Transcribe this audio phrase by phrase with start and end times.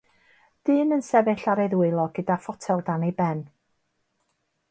[0.69, 3.47] Dyn yn sefyll ar ei ddwylo gyda photel dan ei ben